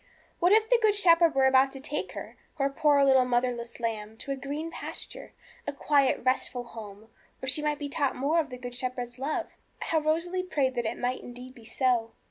What 0.39 0.51
if 0.51 0.67
the 0.67 0.79
Good 0.81 0.95
Shepherd 0.95 1.35
were 1.35 1.45
about 1.45 1.71
to 1.73 1.79
take 1.79 2.13
her, 2.13 2.35
His 2.57 2.71
poor 2.75 3.05
little 3.05 3.23
motherless 3.23 3.79
lamb, 3.79 4.17
to 4.17 4.31
a 4.31 4.35
green 4.35 4.71
pasture, 4.71 5.33
a 5.67 5.71
quiet, 5.71 6.23
restful 6.25 6.63
home, 6.63 7.09
where 7.39 7.47
she 7.47 7.61
might 7.61 7.77
be 7.77 7.87
taught 7.87 8.15
more 8.15 8.39
of 8.39 8.49
the 8.49 8.57
Good 8.57 8.73
Shepherd's 8.73 9.19
love? 9.19 9.51
How 9.79 9.99
Rosalie 9.99 10.41
prayed 10.41 10.73
that 10.73 10.87
it 10.87 10.97
might 10.97 11.21
indeed 11.21 11.53
be 11.53 11.65
so! 11.65 12.13